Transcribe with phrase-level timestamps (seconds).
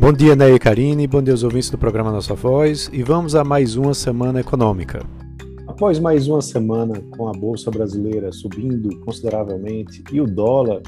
[0.00, 3.34] Bom dia, Ney e Karine, bom dia aos ouvintes do programa Nossa Voz e vamos
[3.34, 5.04] a mais uma semana econômica.
[5.66, 10.82] Após mais uma semana com a Bolsa Brasileira subindo consideravelmente e o dólar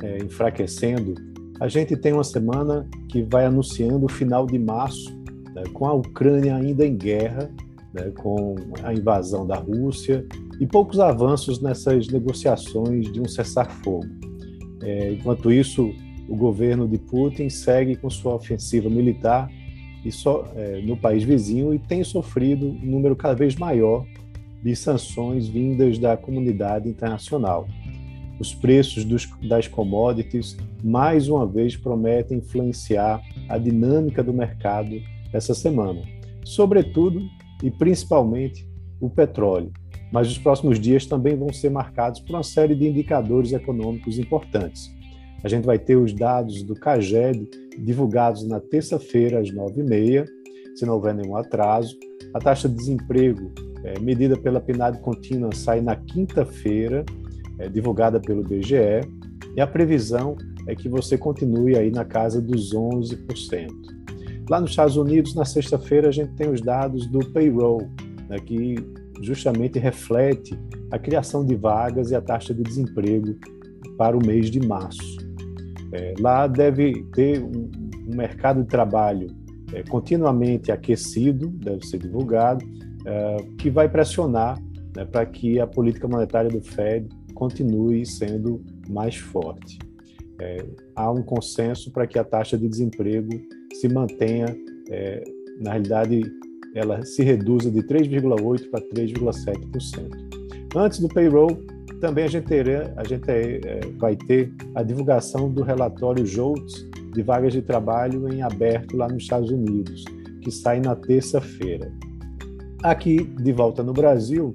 [0.00, 1.14] é, enfraquecendo,
[1.58, 5.12] a gente tem uma semana que vai anunciando o final de março,
[5.52, 7.50] né, com a Ucrânia ainda em guerra,
[7.92, 10.24] né, com a invasão da Rússia
[10.60, 14.06] e poucos avanços nessas negociações de um cessar-fogo.
[14.80, 15.92] É, enquanto isso,
[16.28, 19.50] o governo de Putin segue com sua ofensiva militar
[20.04, 24.06] e só, é, no país vizinho e tem sofrido um número cada vez maior
[24.62, 27.66] de sanções vindas da comunidade internacional.
[28.38, 35.00] Os preços dos, das commodities, mais uma vez, prometem influenciar a dinâmica do mercado
[35.32, 36.02] essa semana,
[36.44, 37.22] sobretudo
[37.62, 38.68] e principalmente
[39.00, 39.72] o petróleo.
[40.10, 44.93] Mas os próximos dias também vão ser marcados por uma série de indicadores econômicos importantes.
[45.44, 47.48] A gente vai ter os dados do CAGED
[47.78, 50.26] divulgados na terça-feira, às 9h30,
[50.74, 51.94] se não houver nenhum atraso.
[52.32, 53.52] A taxa de desemprego
[53.84, 57.04] é, medida pela PNAD contínua sai na quinta-feira,
[57.58, 59.02] é, divulgada pelo DGE,
[59.54, 63.68] e a previsão é que você continue aí na casa dos 11%.
[64.48, 67.82] Lá nos Estados Unidos, na sexta-feira, a gente tem os dados do payroll,
[68.28, 68.76] né, que
[69.20, 70.58] justamente reflete
[70.90, 73.36] a criação de vagas e a taxa de desemprego
[73.96, 75.23] para o mês de março.
[75.94, 77.70] É, lá deve ter um,
[78.14, 79.28] mercado de trabalho
[79.72, 82.64] é, continuamente aquecido, deve ser divulgado,
[83.06, 84.60] é, que vai pressionar
[84.96, 89.78] né, para que a política monetária do Fed continue sendo mais forte.
[90.40, 90.64] É,
[90.96, 93.30] há um consenso para que a taxa de desemprego
[93.72, 94.46] se mantenha,
[94.90, 95.22] é,
[95.60, 96.22] na realidade,
[96.74, 100.33] ela se reduza de 3,8% para 3,7%.
[100.76, 101.56] Antes do payroll,
[102.00, 107.22] também a gente, terá, a gente é, vai ter a divulgação do relatório JOLTS de
[107.22, 110.04] vagas de trabalho em aberto lá nos Estados Unidos,
[110.42, 111.92] que sai na terça-feira.
[112.82, 114.52] Aqui, de volta no Brasil,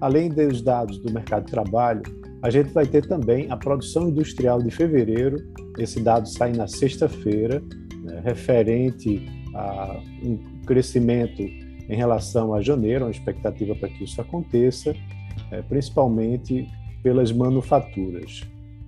[0.00, 2.02] além dos dados do mercado de trabalho,
[2.42, 5.36] a gente vai ter também a produção industrial de fevereiro.
[5.78, 7.62] Esse dado sai na sexta-feira,
[8.04, 14.94] né, referente a um crescimento em relação a janeiro, uma expectativa para que isso aconteça,
[15.50, 16.66] é, principalmente
[17.02, 18.42] pelas manufaturas.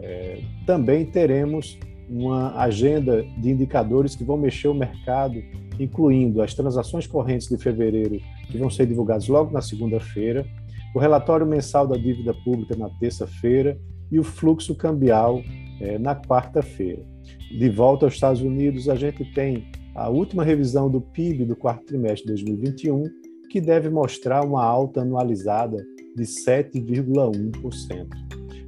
[0.00, 1.78] É, também teremos
[2.08, 5.42] uma agenda de indicadores que vão mexer o mercado,
[5.78, 10.46] incluindo as transações correntes de fevereiro, que vão ser divulgadas logo na segunda-feira,
[10.94, 13.78] o relatório mensal da dívida pública na terça-feira
[14.10, 15.42] e o fluxo cambial
[15.80, 17.02] é, na quarta-feira.
[17.50, 21.84] De volta aos Estados Unidos, a gente tem a última revisão do PIB do quarto
[21.84, 23.04] trimestre de 2021,
[23.50, 25.84] que deve mostrar uma alta anualizada
[26.18, 28.06] de 7,1%.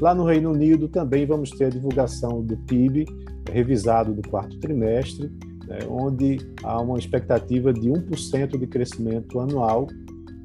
[0.00, 3.04] Lá no Reino Unido também vamos ter a divulgação do PIB
[3.52, 5.30] revisado do quarto trimestre,
[5.66, 9.86] né, onde há uma expectativa de 1% de crescimento anual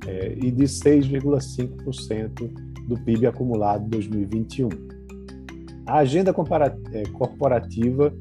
[0.06, 2.52] é, e de 6,5%
[2.88, 4.70] do PIB acumulado de 2021.
[5.86, 6.32] A agenda
[6.92, 8.14] é, corporativa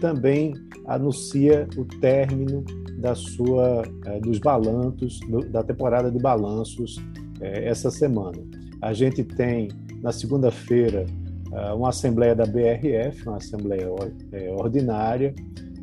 [0.00, 0.52] também
[0.86, 2.64] anuncia o término
[2.98, 5.20] da sua, é, dos balanços,
[5.50, 6.96] da temporada de balanços
[7.40, 8.38] é, essa semana.
[8.80, 9.68] A gente tem
[10.04, 11.06] na segunda-feira,
[11.50, 13.88] eh, uma assembleia da BRF, uma assembleia
[14.32, 15.34] eh, ordinária,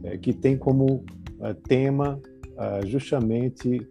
[0.04, 1.04] eh, que tem como
[1.68, 2.20] tema
[2.86, 3.88] justamente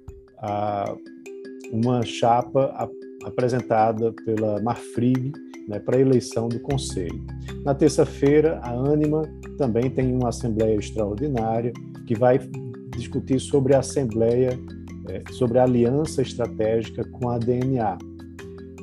[1.72, 2.88] uma chapa
[3.24, 5.32] apresentada pela Marfrig
[5.66, 7.20] né, para a eleição do Conselho.
[7.64, 9.22] Na terça-feira, a Anima
[9.58, 11.72] também tem uma assembleia extraordinária
[12.06, 12.38] que vai
[12.96, 14.56] discutir sobre a assembleia,
[15.32, 17.98] sobre a aliança estratégica com a DNA.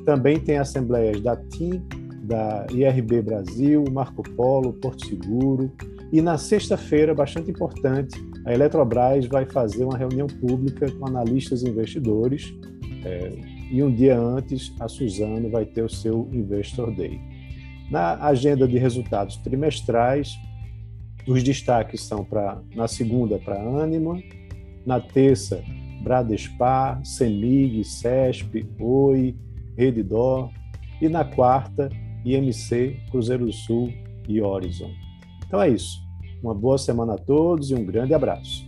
[0.04, 1.82] Também tem assembleias da TIM,
[2.22, 5.72] da IRB Brasil, Marco Polo, Porto Seguro.
[6.12, 11.68] E na sexta-feira, bastante importante, a Eletrobras vai fazer uma reunião pública com analistas e
[11.68, 12.54] investidores.
[13.04, 13.30] É,
[13.70, 17.20] e um dia antes, a Suzano vai ter o seu Investor Day.
[17.90, 20.38] Na agenda de resultados trimestrais,
[21.26, 24.18] os destaques são para na segunda para Anima,
[24.86, 25.62] na terça
[26.08, 29.36] Bradespar, Semig, Cesp, Oi,
[29.76, 30.50] Rede Dó,
[31.02, 31.90] e na quarta,
[32.24, 33.92] IMC, Cruzeiro do Sul
[34.26, 34.90] e Horizon.
[35.46, 36.00] Então é isso.
[36.42, 38.67] Uma boa semana a todos e um grande abraço.